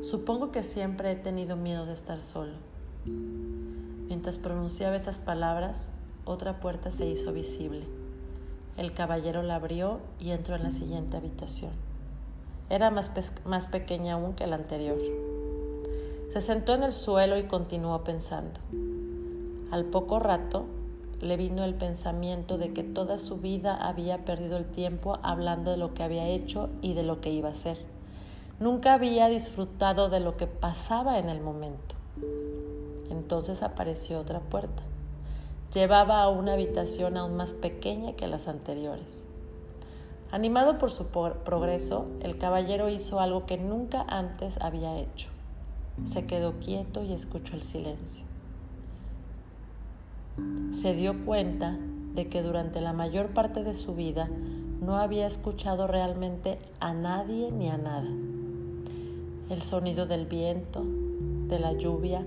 Supongo 0.00 0.50
que 0.50 0.64
siempre 0.64 1.12
he 1.12 1.14
tenido 1.14 1.56
miedo 1.56 1.86
de 1.86 1.92
estar 1.92 2.20
solo. 2.20 2.54
Mientras 4.08 4.38
pronunciaba 4.38 4.96
esas 4.96 5.18
palabras, 5.18 5.90
otra 6.24 6.58
puerta 6.58 6.90
se 6.90 7.06
hizo 7.06 7.32
visible. 7.32 7.86
El 8.76 8.94
caballero 8.94 9.42
la 9.42 9.56
abrió 9.56 10.00
y 10.18 10.30
entró 10.30 10.56
en 10.56 10.62
la 10.62 10.70
siguiente 10.70 11.16
habitación. 11.16 11.91
Era 12.72 12.88
más, 12.88 13.10
más 13.44 13.66
pequeña 13.66 14.14
aún 14.14 14.32
que 14.32 14.46
la 14.46 14.56
anterior. 14.56 14.96
Se 16.32 16.40
sentó 16.40 16.72
en 16.72 16.82
el 16.82 16.94
suelo 16.94 17.36
y 17.36 17.42
continuó 17.42 18.02
pensando. 18.02 18.60
Al 19.70 19.84
poco 19.84 20.18
rato 20.18 20.64
le 21.20 21.36
vino 21.36 21.64
el 21.64 21.74
pensamiento 21.74 22.56
de 22.56 22.72
que 22.72 22.82
toda 22.82 23.18
su 23.18 23.36
vida 23.36 23.76
había 23.76 24.24
perdido 24.24 24.56
el 24.56 24.64
tiempo 24.64 25.18
hablando 25.22 25.70
de 25.70 25.76
lo 25.76 25.92
que 25.92 26.02
había 26.02 26.26
hecho 26.28 26.70
y 26.80 26.94
de 26.94 27.02
lo 27.02 27.20
que 27.20 27.30
iba 27.30 27.50
a 27.50 27.52
hacer. 27.52 27.76
Nunca 28.58 28.94
había 28.94 29.28
disfrutado 29.28 30.08
de 30.08 30.20
lo 30.20 30.38
que 30.38 30.46
pasaba 30.46 31.18
en 31.18 31.28
el 31.28 31.42
momento. 31.42 31.94
Entonces 33.10 33.62
apareció 33.62 34.18
otra 34.18 34.40
puerta. 34.40 34.82
Llevaba 35.74 36.22
a 36.22 36.30
una 36.30 36.54
habitación 36.54 37.18
aún 37.18 37.36
más 37.36 37.52
pequeña 37.52 38.14
que 38.14 38.28
las 38.28 38.48
anteriores. 38.48 39.26
Animado 40.32 40.78
por 40.78 40.90
su 40.90 41.06
progreso, 41.06 42.06
el 42.22 42.36
caballero 42.38 42.88
hizo 42.88 43.20
algo 43.20 43.46
que 43.46 43.58
nunca 43.58 44.04
antes 44.08 44.60
había 44.60 44.98
hecho. 44.98 45.28
Se 46.04 46.26
quedó 46.26 46.58
quieto 46.58 47.04
y 47.04 47.12
escuchó 47.12 47.54
el 47.54 47.62
silencio 47.62 48.24
se 50.72 50.94
dio 50.94 51.24
cuenta 51.24 51.76
de 52.14 52.28
que 52.28 52.42
durante 52.42 52.80
la 52.80 52.92
mayor 52.92 53.28
parte 53.28 53.62
de 53.62 53.74
su 53.74 53.94
vida 53.94 54.28
no 54.80 54.96
había 54.96 55.26
escuchado 55.26 55.86
realmente 55.86 56.58
a 56.80 56.92
nadie 56.92 57.50
ni 57.52 57.68
a 57.68 57.76
nada. 57.76 58.08
El 59.50 59.62
sonido 59.62 60.06
del 60.06 60.26
viento, 60.26 60.82
de 61.48 61.58
la 61.58 61.72
lluvia, 61.72 62.24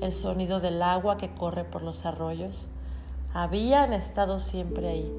el 0.00 0.12
sonido 0.12 0.60
del 0.60 0.82
agua 0.82 1.16
que 1.16 1.32
corre 1.32 1.64
por 1.64 1.82
los 1.82 2.04
arroyos, 2.04 2.68
habían 3.32 3.92
estado 3.92 4.40
siempre 4.40 4.88
ahí, 4.88 5.12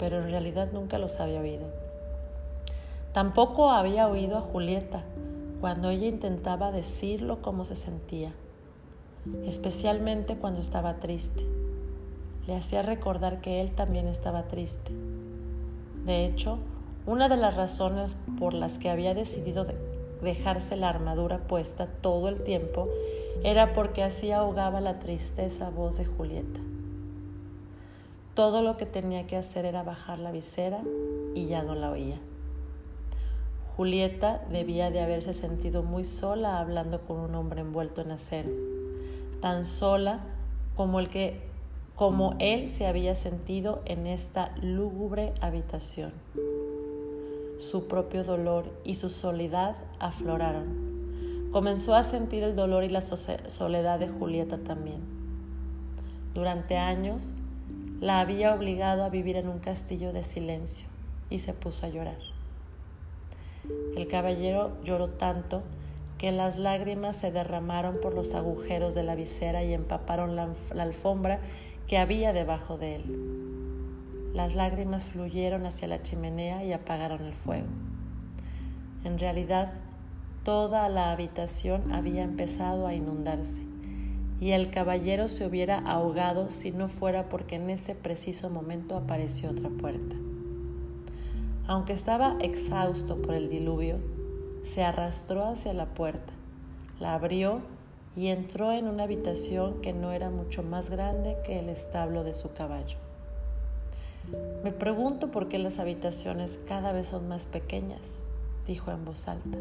pero 0.00 0.18
en 0.18 0.30
realidad 0.30 0.72
nunca 0.72 0.98
los 0.98 1.20
había 1.20 1.40
oído. 1.40 1.68
Tampoco 3.12 3.70
había 3.70 4.08
oído 4.08 4.36
a 4.36 4.40
Julieta 4.40 5.04
cuando 5.60 5.90
ella 5.90 6.08
intentaba 6.08 6.72
decirlo 6.72 7.40
cómo 7.40 7.64
se 7.64 7.76
sentía 7.76 8.32
especialmente 9.46 10.36
cuando 10.36 10.60
estaba 10.60 10.96
triste. 10.96 11.44
Le 12.46 12.56
hacía 12.56 12.82
recordar 12.82 13.40
que 13.40 13.60
él 13.60 13.72
también 13.72 14.08
estaba 14.08 14.48
triste. 14.48 14.92
De 16.04 16.24
hecho, 16.24 16.58
una 17.06 17.28
de 17.28 17.36
las 17.36 17.54
razones 17.54 18.16
por 18.38 18.54
las 18.54 18.78
que 18.78 18.90
había 18.90 19.14
decidido 19.14 19.66
dejarse 20.22 20.76
la 20.76 20.88
armadura 20.88 21.38
puesta 21.38 21.86
todo 21.86 22.28
el 22.28 22.42
tiempo 22.42 22.88
era 23.42 23.72
porque 23.72 24.02
así 24.02 24.32
ahogaba 24.32 24.80
la 24.80 24.98
tristeza 24.98 25.70
voz 25.70 25.98
de 25.98 26.04
Julieta. 26.04 26.60
Todo 28.34 28.62
lo 28.62 28.76
que 28.76 28.86
tenía 28.86 29.26
que 29.26 29.36
hacer 29.36 29.64
era 29.64 29.82
bajar 29.82 30.18
la 30.18 30.32
visera 30.32 30.82
y 31.34 31.46
ya 31.46 31.62
no 31.62 31.74
la 31.74 31.90
oía. 31.90 32.18
Julieta 33.76 34.44
debía 34.50 34.90
de 34.90 35.00
haberse 35.00 35.32
sentido 35.32 35.82
muy 35.82 36.04
sola 36.04 36.58
hablando 36.58 37.00
con 37.02 37.18
un 37.18 37.34
hombre 37.34 37.60
envuelto 37.60 38.02
en 38.02 38.10
acero 38.10 38.50
tan 39.40 39.64
sola 39.64 40.20
como 40.74 41.00
el 41.00 41.08
que 41.08 41.48
como 41.96 42.34
él 42.38 42.68
se 42.68 42.86
había 42.86 43.14
sentido 43.14 43.82
en 43.84 44.06
esta 44.06 44.54
lúgubre 44.62 45.34
habitación. 45.42 46.12
Su 47.58 47.88
propio 47.88 48.24
dolor 48.24 48.72
y 48.84 48.94
su 48.94 49.10
soledad 49.10 49.76
afloraron. 49.98 51.50
Comenzó 51.52 51.94
a 51.94 52.04
sentir 52.04 52.42
el 52.42 52.56
dolor 52.56 52.84
y 52.84 52.88
la 52.88 53.02
soledad 53.02 53.98
de 53.98 54.08
Julieta 54.08 54.56
también. 54.58 55.00
Durante 56.32 56.78
años 56.78 57.34
la 58.00 58.20
había 58.20 58.54
obligado 58.54 59.04
a 59.04 59.10
vivir 59.10 59.36
en 59.36 59.46
un 59.46 59.58
castillo 59.58 60.14
de 60.14 60.24
silencio 60.24 60.86
y 61.28 61.40
se 61.40 61.52
puso 61.52 61.84
a 61.84 61.90
llorar. 61.90 62.18
El 63.94 64.08
caballero 64.08 64.78
lloró 64.82 65.10
tanto 65.10 65.62
que 66.16 66.32
las 66.32 66.56
lágrimas 66.56 67.16
se 67.16 67.30
derramaron 67.30 67.98
por 68.00 68.14
los 68.14 68.34
agujeros 68.34 68.94
de 68.94 69.02
la 69.02 69.14
visera 69.14 69.64
y 69.64 69.74
empaparon 69.74 70.34
la, 70.34 70.48
alfombra 70.78 71.40
que 71.86 71.98
había 71.98 72.32
debajo 72.32 72.78
de 72.78 72.96
él. 72.96 73.04
Las 74.32 74.54
lágrimas 74.54 75.04
fluyeron 75.04 75.66
hacia 75.66 75.86
la 75.88 76.02
chimenea 76.02 76.64
y 76.64 76.72
apagaron 76.72 77.22
el 77.26 77.34
fuego. 77.34 77.68
En 79.04 79.18
realidad, 79.18 79.74
toda 80.42 80.88
la 80.88 81.12
habitación 81.12 81.92
había 81.92 82.22
empezado 82.22 82.86
a 82.86 82.94
inundarse 82.94 83.69
y 84.40 84.52
el 84.52 84.70
caballero 84.70 85.28
se 85.28 85.46
hubiera 85.46 85.78
ahogado 85.78 86.50
si 86.50 86.72
no 86.72 86.88
fuera 86.88 87.28
porque 87.28 87.56
en 87.56 87.68
ese 87.68 87.94
preciso 87.94 88.48
momento 88.48 88.96
apareció 88.96 89.50
otra 89.50 89.68
puerta. 89.68 90.16
Aunque 91.66 91.92
estaba 91.92 92.36
exhausto 92.40 93.20
por 93.20 93.34
el 93.34 93.50
diluvio, 93.50 93.98
se 94.62 94.82
arrastró 94.82 95.44
hacia 95.44 95.74
la 95.74 95.94
puerta, 95.94 96.32
la 96.98 97.14
abrió 97.14 97.60
y 98.16 98.28
entró 98.28 98.72
en 98.72 98.88
una 98.88 99.04
habitación 99.04 99.80
que 99.82 99.92
no 99.92 100.10
era 100.12 100.30
mucho 100.30 100.62
más 100.62 100.90
grande 100.90 101.36
que 101.44 101.58
el 101.58 101.68
establo 101.68 102.24
de 102.24 102.34
su 102.34 102.52
caballo. 102.52 102.96
Me 104.64 104.72
pregunto 104.72 105.30
por 105.30 105.48
qué 105.48 105.58
las 105.58 105.78
habitaciones 105.78 106.58
cada 106.66 106.92
vez 106.92 107.08
son 107.08 107.28
más 107.28 107.46
pequeñas, 107.46 108.20
dijo 108.66 108.90
en 108.90 109.04
voz 109.04 109.28
alta. 109.28 109.58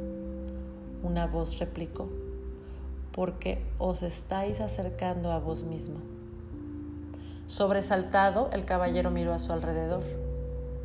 Una 1.03 1.27
voz 1.27 1.59
replicó, 1.59 2.09
porque 3.19 3.61
os 3.79 4.01
estáis 4.01 4.61
acercando 4.61 5.33
a 5.33 5.39
vos 5.39 5.63
mismo. 5.63 5.97
Sobresaltado, 7.47 8.49
el 8.53 8.63
caballero 8.63 9.11
miró 9.11 9.33
a 9.33 9.39
su 9.39 9.51
alrededor. 9.51 10.03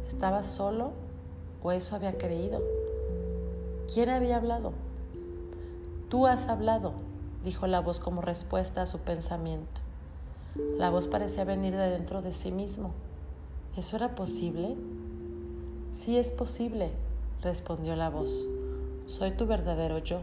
¿Estaba 0.08 0.42
solo 0.42 0.90
o 1.62 1.70
eso 1.70 1.94
había 1.94 2.18
creído? 2.18 2.60
¿Quién 3.86 4.10
había 4.10 4.38
hablado? 4.38 4.72
Tú 6.08 6.26
has 6.26 6.48
hablado, 6.48 6.94
dijo 7.44 7.68
la 7.68 7.78
voz 7.78 8.00
como 8.00 8.20
respuesta 8.20 8.82
a 8.82 8.86
su 8.86 8.98
pensamiento. 8.98 9.80
La 10.76 10.90
voz 10.90 11.06
parecía 11.06 11.44
venir 11.44 11.76
de 11.76 11.88
dentro 11.88 12.20
de 12.20 12.32
sí 12.32 12.50
mismo. 12.50 12.90
¿Eso 13.76 13.94
era 13.94 14.16
posible? 14.16 14.74
Sí 15.92 16.18
es 16.18 16.32
posible, 16.32 16.90
respondió 17.42 17.94
la 17.94 18.10
voz. 18.10 18.44
Soy 19.06 19.30
tu 19.30 19.46
verdadero 19.46 19.98
yo. 19.98 20.18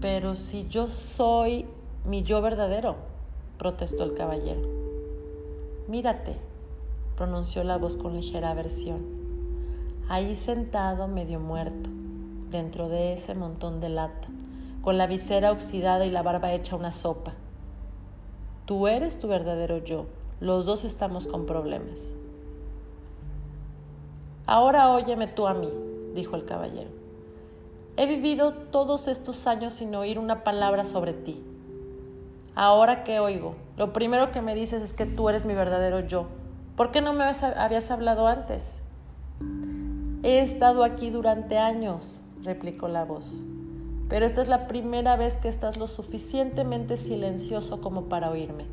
Pero 0.00 0.36
si 0.36 0.68
yo 0.68 0.90
soy 0.90 1.66
mi 2.04 2.22
yo 2.22 2.42
verdadero, 2.42 2.96
protestó 3.58 4.04
el 4.04 4.14
caballero. 4.14 4.62
Mírate, 5.88 6.36
pronunció 7.16 7.64
la 7.64 7.78
voz 7.78 7.96
con 7.96 8.14
ligera 8.14 8.50
aversión 8.50 9.16
ahí 10.08 10.36
sentado 10.36 11.08
medio 11.08 11.40
muerto, 11.40 11.90
dentro 12.50 12.88
de 12.88 13.12
ese 13.12 13.34
montón 13.34 13.80
de 13.80 13.88
lata, 13.88 14.28
con 14.82 14.98
la 14.98 15.06
visera 15.06 15.50
oxidada 15.50 16.06
y 16.06 16.10
la 16.10 16.22
barba 16.22 16.52
hecha 16.52 16.76
una 16.76 16.92
sopa. 16.92 17.34
Tú 18.66 18.86
eres 18.86 19.18
tu 19.18 19.28
verdadero 19.28 19.78
yo, 19.78 20.06
los 20.40 20.64
dos 20.64 20.84
estamos 20.84 21.26
con 21.26 21.46
problemas. 21.46 22.14
Ahora 24.46 24.92
óyeme 24.92 25.26
tú 25.26 25.48
a 25.48 25.54
mí, 25.54 25.68
dijo 26.14 26.36
el 26.36 26.44
caballero. 26.44 26.90
He 27.98 28.06
vivido 28.06 28.52
todos 28.52 29.08
estos 29.08 29.46
años 29.46 29.72
sin 29.72 29.94
oír 29.94 30.18
una 30.18 30.44
palabra 30.44 30.84
sobre 30.84 31.14
ti. 31.14 31.42
Ahora 32.54 33.04
que 33.04 33.20
oigo, 33.20 33.54
lo 33.76 33.92
primero 33.92 34.32
que 34.32 34.42
me 34.42 34.54
dices 34.54 34.82
es 34.82 34.92
que 34.92 35.06
tú 35.06 35.28
eres 35.28 35.46
mi 35.46 35.54
verdadero 35.54 36.00
yo. 36.00 36.26
¿Por 36.76 36.90
qué 36.90 37.00
no 37.00 37.14
me 37.14 37.24
habías 37.24 37.90
hablado 37.90 38.26
antes? 38.26 38.82
He 40.22 40.40
estado 40.40 40.84
aquí 40.84 41.10
durante 41.10 41.58
años, 41.58 42.22
replicó 42.42 42.88
la 42.88 43.04
voz, 43.04 43.44
pero 44.08 44.26
esta 44.26 44.42
es 44.42 44.48
la 44.48 44.66
primera 44.66 45.16
vez 45.16 45.38
que 45.38 45.48
estás 45.48 45.78
lo 45.78 45.86
suficientemente 45.86 46.96
silencioso 46.96 47.80
como 47.80 48.10
para 48.10 48.30
oírme. 48.30 48.66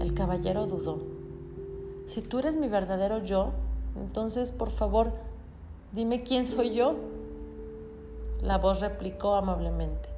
El 0.00 0.12
caballero 0.12 0.66
dudó. 0.66 1.00
Si 2.06 2.20
tú 2.22 2.40
eres 2.40 2.56
mi 2.56 2.68
verdadero 2.68 3.22
yo, 3.22 3.52
entonces 3.96 4.52
por 4.52 4.70
favor, 4.70 5.12
dime 5.92 6.22
quién 6.22 6.44
soy 6.44 6.74
yo. 6.74 6.96
La 8.42 8.58
voz 8.58 8.80
replicó 8.80 9.34
amablemente. 9.34 10.08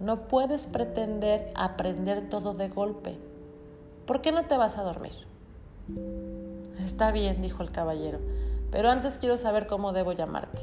No 0.00 0.28
puedes 0.28 0.66
pretender 0.66 1.52
aprender 1.54 2.28
todo 2.28 2.54
de 2.54 2.68
golpe. 2.68 3.16
¿Por 4.06 4.20
qué 4.20 4.32
no 4.32 4.44
te 4.46 4.56
vas 4.56 4.78
a 4.78 4.82
dormir? 4.82 5.12
Está 6.78 7.12
bien, 7.12 7.42
dijo 7.42 7.62
el 7.62 7.70
caballero. 7.70 8.18
Pero 8.70 8.90
antes 8.90 9.18
quiero 9.18 9.36
saber 9.36 9.66
cómo 9.66 9.92
debo 9.92 10.12
llamarte. 10.12 10.62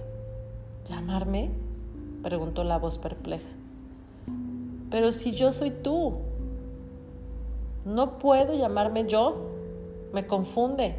¿Llamarme? 0.85 1.51
preguntó 2.23 2.63
la 2.63 2.77
voz 2.77 2.97
perpleja. 2.97 3.47
Pero 4.89 5.11
si 5.11 5.31
yo 5.31 5.51
soy 5.51 5.71
tú, 5.71 6.17
¿no 7.85 8.19
puedo 8.19 8.53
llamarme 8.53 9.07
yo? 9.07 9.49
Me 10.13 10.27
confunde. 10.27 10.95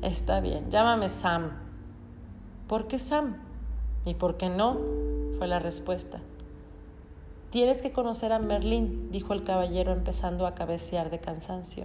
Está 0.00 0.40
bien, 0.40 0.70
llámame 0.70 1.08
Sam. 1.08 1.50
¿Por 2.66 2.86
qué 2.86 2.98
Sam? 2.98 3.49
¿Y 4.04 4.14
por 4.14 4.36
qué 4.36 4.48
no? 4.48 4.78
fue 5.36 5.46
la 5.46 5.58
respuesta. 5.58 6.20
Tienes 7.50 7.82
que 7.82 7.92
conocer 7.92 8.32
a 8.32 8.38
Merlín, 8.38 9.10
dijo 9.10 9.32
el 9.32 9.42
caballero 9.42 9.92
empezando 9.92 10.46
a 10.46 10.54
cabecear 10.54 11.10
de 11.10 11.18
cansancio. 11.18 11.84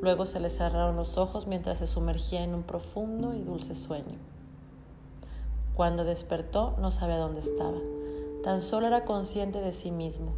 Luego 0.00 0.26
se 0.26 0.40
le 0.40 0.48
cerraron 0.48 0.96
los 0.96 1.18
ojos 1.18 1.46
mientras 1.46 1.78
se 1.78 1.86
sumergía 1.86 2.42
en 2.42 2.54
un 2.54 2.62
profundo 2.62 3.34
y 3.34 3.42
dulce 3.42 3.74
sueño. 3.74 4.16
Cuando 5.74 6.04
despertó 6.04 6.76
no 6.80 6.90
sabía 6.90 7.16
dónde 7.16 7.40
estaba, 7.40 7.78
tan 8.42 8.60
solo 8.60 8.86
era 8.86 9.04
consciente 9.04 9.60
de 9.60 9.72
sí 9.72 9.90
mismo. 9.90 10.32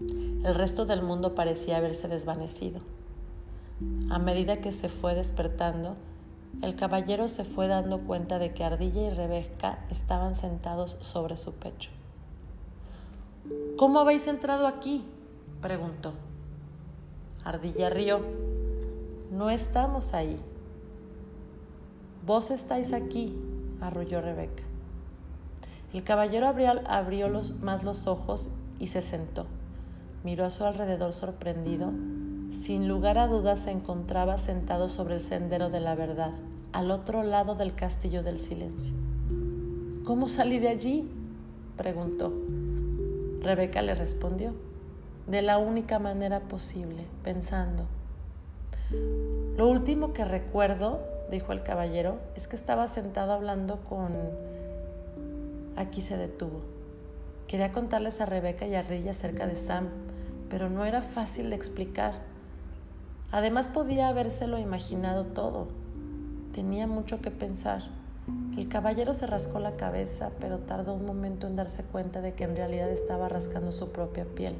El 0.00 0.54
resto 0.54 0.84
del 0.84 1.02
mundo 1.02 1.34
parecía 1.34 1.76
haberse 1.76 2.08
desvanecido. 2.08 2.80
A 4.10 4.18
medida 4.18 4.60
que 4.60 4.72
se 4.72 4.88
fue 4.88 5.14
despertando, 5.14 5.96
el 6.60 6.76
caballero 6.76 7.28
se 7.28 7.44
fue 7.44 7.66
dando 7.66 8.00
cuenta 8.00 8.38
de 8.38 8.52
que 8.52 8.64
Ardilla 8.64 9.02
y 9.02 9.10
Rebeca 9.10 9.84
estaban 9.90 10.34
sentados 10.34 10.96
sobre 11.00 11.36
su 11.36 11.52
pecho. 11.52 11.90
¿Cómo 13.76 13.98
habéis 13.98 14.26
entrado 14.26 14.66
aquí? 14.66 15.04
preguntó. 15.60 16.12
Ardilla 17.44 17.90
rió. 17.90 18.20
No 19.30 19.50
estamos 19.50 20.14
ahí. 20.14 20.38
Vos 22.24 22.50
estáis 22.50 22.92
aquí, 22.92 23.36
arrulló 23.80 24.20
Rebeca. 24.20 24.62
El 25.92 26.04
caballero 26.04 26.46
abrió, 26.46 26.80
abrió 26.86 27.28
más 27.60 27.82
los 27.82 28.06
ojos 28.06 28.50
y 28.78 28.86
se 28.86 29.02
sentó. 29.02 29.46
Miró 30.22 30.44
a 30.44 30.50
su 30.50 30.64
alrededor 30.64 31.12
sorprendido. 31.12 31.90
Sin 32.52 32.86
lugar 32.86 33.16
a 33.16 33.28
dudas 33.28 33.60
se 33.60 33.70
encontraba 33.70 34.36
sentado 34.36 34.90
sobre 34.90 35.14
el 35.14 35.22
sendero 35.22 35.70
de 35.70 35.80
la 35.80 35.94
verdad, 35.94 36.32
al 36.72 36.90
otro 36.90 37.22
lado 37.22 37.54
del 37.54 37.74
castillo 37.74 38.22
del 38.22 38.38
silencio. 38.38 38.92
¿Cómo 40.04 40.28
salí 40.28 40.58
de 40.58 40.68
allí? 40.68 41.10
preguntó. 41.78 42.30
Rebeca 43.40 43.80
le 43.80 43.94
respondió, 43.94 44.52
de 45.26 45.40
la 45.40 45.56
única 45.56 45.98
manera 45.98 46.40
posible, 46.40 47.06
pensando. 47.24 47.84
Lo 49.56 49.66
último 49.68 50.12
que 50.12 50.26
recuerdo, 50.26 51.00
dijo 51.30 51.52
el 51.54 51.62
caballero, 51.62 52.18
es 52.36 52.48
que 52.48 52.56
estaba 52.56 52.86
sentado 52.86 53.32
hablando 53.32 53.80
con... 53.88 54.12
Aquí 55.76 56.02
se 56.02 56.18
detuvo. 56.18 56.60
Quería 57.48 57.72
contarles 57.72 58.20
a 58.20 58.26
Rebeca 58.26 58.66
y 58.66 58.74
a 58.74 58.82
Rilla 58.82 59.12
acerca 59.12 59.46
de 59.46 59.56
Sam, 59.56 59.88
pero 60.50 60.68
no 60.68 60.84
era 60.84 61.00
fácil 61.00 61.48
de 61.48 61.56
explicar. 61.56 62.31
Además 63.32 63.66
podía 63.66 64.06
habérselo 64.06 64.58
imaginado 64.58 65.26
todo. 65.26 65.66
Tenía 66.52 66.86
mucho 66.86 67.20
que 67.20 67.32
pensar. 67.32 67.82
El 68.56 68.68
caballero 68.68 69.12
se 69.14 69.26
rascó 69.26 69.58
la 69.58 69.76
cabeza, 69.76 70.30
pero 70.38 70.60
tardó 70.60 70.94
un 70.94 71.04
momento 71.04 71.48
en 71.48 71.56
darse 71.56 71.82
cuenta 71.82 72.20
de 72.20 72.34
que 72.34 72.44
en 72.44 72.54
realidad 72.54 72.90
estaba 72.90 73.28
rascando 73.28 73.72
su 73.72 73.90
propia 73.90 74.24
piel 74.24 74.56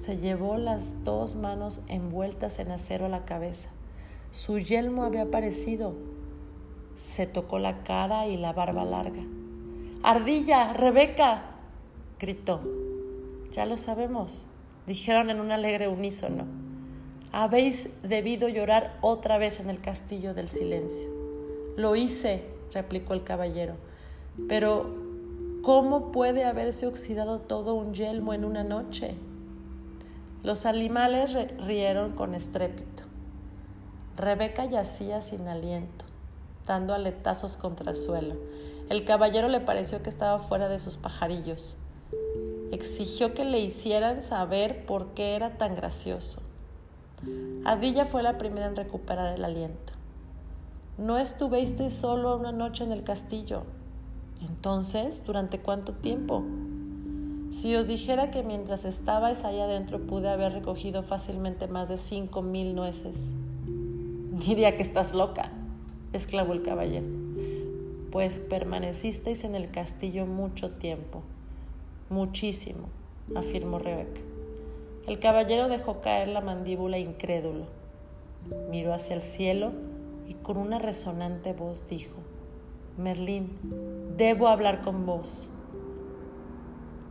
se 0.00 0.16
llevó 0.16 0.56
las 0.56 1.04
dos 1.04 1.34
manos 1.34 1.82
envueltas 1.86 2.58
en 2.58 2.70
acero 2.70 3.04
a 3.04 3.10
la 3.10 3.26
cabeza. 3.26 3.68
Su 4.30 4.58
yelmo 4.58 5.04
había 5.04 5.24
aparecido. 5.24 5.94
Se 6.94 7.26
tocó 7.26 7.58
la 7.58 7.84
cara 7.84 8.26
y 8.26 8.38
la 8.38 8.54
barba 8.54 8.86
larga. 8.86 9.22
Ardilla, 10.02 10.72
Rebeca, 10.72 11.42
gritó. 12.18 12.62
Ya 13.52 13.66
lo 13.66 13.76
sabemos, 13.76 14.48
dijeron 14.86 15.28
en 15.28 15.38
un 15.38 15.52
alegre 15.52 15.88
unísono. 15.88 16.46
Habéis 17.32 17.88
debido 18.02 18.48
llorar 18.48 18.98
otra 19.02 19.38
vez 19.38 19.60
en 19.60 19.70
el 19.70 19.80
castillo 19.80 20.34
del 20.34 20.48
silencio. 20.48 21.08
Lo 21.76 21.94
hice, 21.94 22.42
replicó 22.72 23.14
el 23.14 23.22
caballero. 23.22 23.74
Pero, 24.48 24.90
¿cómo 25.62 26.10
puede 26.10 26.44
haberse 26.44 26.88
oxidado 26.88 27.38
todo 27.38 27.74
un 27.74 27.94
yelmo 27.94 28.34
en 28.34 28.44
una 28.44 28.64
noche? 28.64 29.14
Los 30.42 30.66
animales 30.66 31.30
rieron 31.64 32.12
con 32.16 32.34
estrépito. 32.34 33.04
Rebeca 34.16 34.64
yacía 34.64 35.20
sin 35.20 35.46
aliento, 35.46 36.06
dando 36.66 36.94
aletazos 36.94 37.56
contra 37.56 37.92
el 37.92 37.96
suelo. 37.96 38.34
El 38.88 39.04
caballero 39.04 39.46
le 39.46 39.60
pareció 39.60 40.02
que 40.02 40.10
estaba 40.10 40.40
fuera 40.40 40.68
de 40.68 40.80
sus 40.80 40.96
pajarillos. 40.96 41.76
Exigió 42.72 43.34
que 43.34 43.44
le 43.44 43.60
hicieran 43.60 44.20
saber 44.20 44.84
por 44.84 45.14
qué 45.14 45.36
era 45.36 45.58
tan 45.58 45.76
gracioso. 45.76 46.42
Adilla 47.64 48.04
fue 48.06 48.22
la 48.22 48.38
primera 48.38 48.66
en 48.66 48.76
recuperar 48.76 49.34
el 49.34 49.44
aliento. 49.44 49.92
No 50.98 51.18
estuvisteis 51.18 51.92
solo 51.92 52.36
una 52.36 52.52
noche 52.52 52.84
en 52.84 52.92
el 52.92 53.02
castillo. 53.02 53.62
Entonces, 54.42 55.22
¿durante 55.26 55.60
cuánto 55.60 55.92
tiempo? 55.92 56.42
Si 57.50 57.74
os 57.74 57.88
dijera 57.88 58.30
que 58.30 58.42
mientras 58.42 58.84
estabais 58.84 59.44
ahí 59.44 59.60
adentro 59.60 60.06
pude 60.06 60.28
haber 60.28 60.52
recogido 60.52 61.02
fácilmente 61.02 61.66
más 61.68 61.88
de 61.88 61.98
cinco 61.98 62.42
mil 62.42 62.74
nueces, 62.74 63.32
diría 64.46 64.76
que 64.76 64.82
estás 64.82 65.12
loca, 65.14 65.50
exclamó 66.12 66.52
el 66.52 66.62
caballero. 66.62 67.06
Pues 68.12 68.38
permanecisteis 68.38 69.44
en 69.44 69.54
el 69.54 69.70
castillo 69.70 70.26
mucho 70.26 70.70
tiempo, 70.70 71.22
muchísimo, 72.08 72.88
afirmó 73.34 73.78
Rebeca. 73.78 74.20
El 75.06 75.18
caballero 75.18 75.68
dejó 75.68 76.00
caer 76.00 76.28
la 76.28 76.40
mandíbula 76.40 76.98
incrédulo, 76.98 77.64
miró 78.70 78.92
hacia 78.92 79.14
el 79.14 79.22
cielo 79.22 79.72
y 80.28 80.34
con 80.34 80.56
una 80.56 80.78
resonante 80.78 81.52
voz 81.52 81.86
dijo, 81.88 82.16
Merlín, 82.96 83.58
debo 84.16 84.48
hablar 84.48 84.82
con 84.82 85.06
vos. 85.06 85.50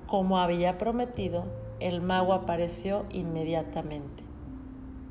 Como 0.07 0.37
había 0.39 0.77
prometido, 0.77 1.45
el 1.79 2.01
mago 2.01 2.33
apareció 2.33 3.05
inmediatamente. 3.09 4.23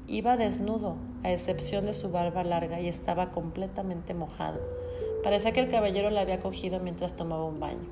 Iba 0.06 0.36
desnudo, 0.36 0.96
a 1.24 1.32
excepción 1.32 1.84
de 1.84 1.92
su 1.92 2.10
barba 2.10 2.44
larga, 2.44 2.80
y 2.80 2.88
estaba 2.88 3.32
completamente 3.32 4.14
mojado. 4.14 4.60
Parecía 5.22 5.52
que 5.52 5.60
el 5.60 5.68
caballero 5.68 6.10
la 6.10 6.20
había 6.20 6.40
cogido 6.40 6.80
mientras 6.80 7.14
tomaba 7.14 7.44
un 7.44 7.60
baño. 7.60 7.86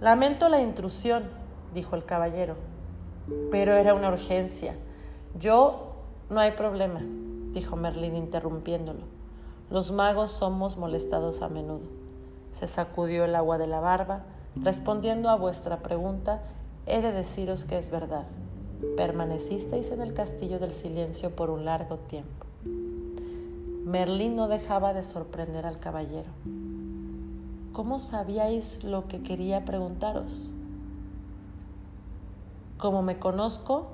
Lamento 0.00 0.48
la 0.48 0.60
intrusión, 0.60 1.24
dijo 1.74 1.96
el 1.96 2.04
caballero, 2.04 2.56
pero 3.50 3.74
era 3.74 3.94
una 3.94 4.08
urgencia. 4.08 4.74
Yo 5.38 5.94
no 6.30 6.40
hay 6.40 6.52
problema, 6.52 7.00
dijo 7.52 7.76
Merlín 7.76 8.16
interrumpiéndolo. 8.16 9.00
Los 9.70 9.90
magos 9.92 10.32
somos 10.32 10.76
molestados 10.76 11.42
a 11.42 11.48
menudo. 11.48 11.86
Se 12.52 12.66
sacudió 12.66 13.24
el 13.24 13.36
agua 13.36 13.58
de 13.58 13.66
la 13.66 13.80
barba, 13.80 14.24
Respondiendo 14.62 15.28
a 15.28 15.36
vuestra 15.36 15.78
pregunta, 15.78 16.42
he 16.86 17.00
de 17.00 17.12
deciros 17.12 17.64
que 17.64 17.78
es 17.78 17.90
verdad. 17.90 18.26
Permanecisteis 18.96 19.90
en 19.92 20.00
el 20.00 20.14
castillo 20.14 20.58
del 20.58 20.72
silencio 20.72 21.30
por 21.30 21.50
un 21.50 21.64
largo 21.64 21.98
tiempo. 21.98 22.46
Merlín 23.84 24.36
no 24.36 24.48
dejaba 24.48 24.94
de 24.94 25.02
sorprender 25.02 25.64
al 25.64 25.78
caballero. 25.78 26.30
¿Cómo 27.72 28.00
sabíais 28.00 28.82
lo 28.82 29.06
que 29.06 29.22
quería 29.22 29.64
preguntaros? 29.64 30.50
Como 32.78 33.02
me 33.02 33.18
conozco, 33.18 33.88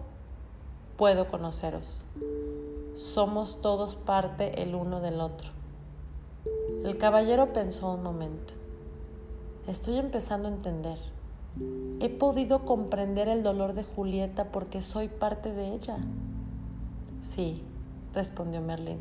puedo 0.99 1.29
conoceros. 1.29 2.03
Somos 2.95 3.63
todos 3.63 3.97
parte 3.97 4.63
el 4.63 4.75
uno 4.75 5.01
del 5.01 5.23
otro. 5.23 5.49
El 6.85 6.99
caballero 6.99 7.55
pensó 7.55 7.91
un 7.95 8.03
momento. 8.03 8.53
Estoy 9.67 9.97
empezando 9.97 10.49
a 10.49 10.53
entender. 10.53 10.99
He 12.01 12.11
podido 12.11 12.67
comprender 12.67 13.29
el 13.29 13.43
dolor 13.43 13.73
de 13.73 13.85
Julieta 13.85 14.53
porque 14.53 14.83
soy 14.83 15.09
parte 15.09 15.55
de 15.55 15.73
ella. 15.73 15.97
Sí, 17.23 17.63
respondió 18.13 18.61
Merlín. 18.61 18.99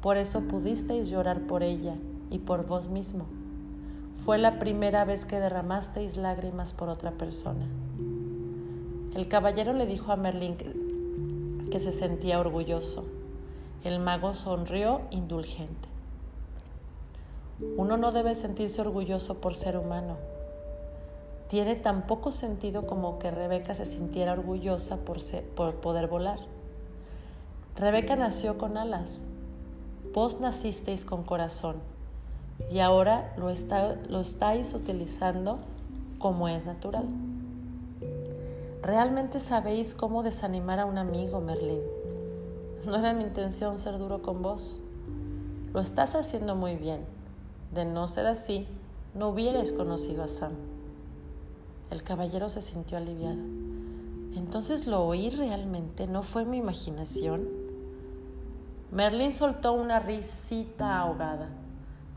Por 0.00 0.16
eso 0.16 0.40
pudisteis 0.40 1.08
llorar 1.08 1.42
por 1.42 1.62
ella 1.62 1.94
y 2.30 2.40
por 2.40 2.66
vos 2.66 2.88
mismo. 2.88 3.26
Fue 4.12 4.38
la 4.38 4.58
primera 4.58 5.04
vez 5.04 5.24
que 5.24 5.38
derramasteis 5.38 6.16
lágrimas 6.16 6.72
por 6.72 6.88
otra 6.88 7.12
persona. 7.12 7.68
El 9.14 9.28
caballero 9.28 9.74
le 9.74 9.84
dijo 9.84 10.10
a 10.10 10.16
Merlín 10.16 10.56
que, 11.70 11.80
se 11.80 11.92
sentía 11.92 12.40
orgulloso. 12.40 13.04
El 13.84 13.98
mago 13.98 14.34
sonrió 14.34 15.02
indulgente. 15.10 15.88
Uno 17.76 17.98
no 17.98 18.10
debe 18.12 18.34
sentirse 18.34 18.80
orgulloso 18.80 19.34
por 19.34 19.54
ser 19.54 19.76
humano. 19.76 20.16
Tiene 21.48 21.74
tan 21.74 22.06
poco 22.06 22.32
sentido 22.32 22.86
como 22.86 23.18
que 23.18 23.30
Rebeca 23.30 23.74
se 23.74 23.84
sintiera 23.84 24.32
orgullosa 24.32 24.96
por, 24.96 25.74
poder 25.74 26.06
volar. 26.06 26.38
Rebeca 27.76 28.16
nació 28.16 28.56
con 28.56 28.78
alas. 28.78 29.24
Vos 30.14 30.40
nacisteis 30.40 31.04
con 31.04 31.22
corazón 31.22 31.76
y 32.70 32.78
ahora 32.78 33.34
lo 33.36 33.50
estáis 33.50 34.72
utilizando 34.72 35.58
como 36.18 36.48
es 36.48 36.64
natural. 36.64 37.06
¿Realmente 38.82 39.38
sabéis 39.38 39.94
cómo 39.94 40.24
desanimar 40.24 40.80
a 40.80 40.86
un 40.86 40.98
amigo, 40.98 41.40
Merlín? 41.40 41.82
No 42.84 42.96
era 42.96 43.12
mi 43.12 43.22
intención 43.22 43.78
ser 43.78 43.96
duro 43.96 44.22
con 44.22 44.42
vos. 44.42 44.80
Lo 45.72 45.78
estás 45.78 46.16
haciendo 46.16 46.56
muy 46.56 46.74
bien. 46.74 47.04
De 47.72 47.84
no 47.84 48.08
ser 48.08 48.26
así, 48.26 48.66
no 49.14 49.28
hubierais 49.28 49.70
conocido 49.70 50.24
a 50.24 50.28
Sam. 50.28 50.54
El 51.92 52.02
caballero 52.02 52.48
se 52.48 52.60
sintió 52.60 52.98
aliviado. 52.98 53.38
Entonces 54.34 54.88
lo 54.88 55.06
oí 55.06 55.30
realmente, 55.30 56.08
no 56.08 56.24
fue 56.24 56.44
mi 56.44 56.56
imaginación. 56.56 57.48
Merlin 58.90 59.32
soltó 59.32 59.74
una 59.74 60.00
risita 60.00 60.98
ahogada. 60.98 61.50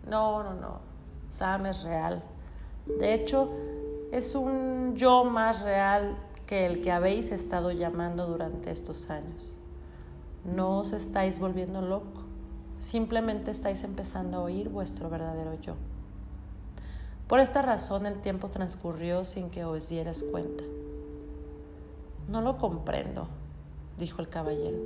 No, 0.10 0.42
no, 0.42 0.56
no. 0.56 0.80
Sam 1.30 1.68
es 1.68 1.84
real. 1.84 2.24
De 2.88 3.14
hecho, 3.14 3.52
es 4.12 4.34
un 4.34 4.96
yo 4.96 5.26
más 5.26 5.62
real 5.62 6.25
que 6.46 6.66
el 6.66 6.82
que 6.82 6.92
habéis 6.92 7.32
estado 7.32 7.72
llamando 7.72 8.28
durante 8.28 8.72
estos 8.72 9.10
años. 9.10 9.56
No 10.44 10.78
os 10.78 10.94
estáis 10.94 11.40
volviendo 11.40 11.82
loco, 11.82 12.22
simplemente 12.80 13.52
estáis 13.52 13.84
empezando 13.84 14.38
a 14.38 14.42
oír 14.42 14.70
vuestro 14.70 15.10
verdadero 15.10 15.60
yo. 15.62 15.76
Por 17.28 17.40
esta 17.40 17.64
razón 17.64 18.06
el 18.06 18.22
tiempo 18.22 18.50
transcurrió 18.50 19.26
sin 19.26 19.50
que 19.50 19.66
os 19.66 19.90
dieras 19.90 20.24
cuenta. 20.24 20.64
No 22.28 22.42
lo 22.42 22.58
comprendo, 22.58 23.28
dijo 23.98 24.22
el 24.22 24.30
caballero. 24.30 24.78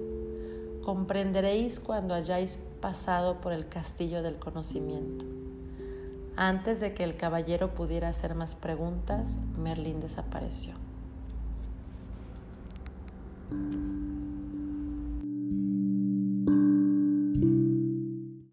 Comprenderéis 0.86 1.82
cuando 1.82 2.14
hayáis 2.14 2.58
pasado 2.80 3.42
por 3.42 3.52
el 3.52 3.68
castillo 3.68 4.24
del 4.24 4.38
conocimiento. 4.38 5.26
Antes 6.38 6.80
de 6.80 6.94
que 6.94 7.04
el 7.04 7.18
caballero 7.18 7.74
pudiera 7.74 8.08
hacer 8.08 8.34
más 8.34 8.56
preguntas, 8.56 9.40
Merlín 9.58 10.00
desapareció. 10.00 10.74
Thank 13.52 13.74
you. 13.74 13.99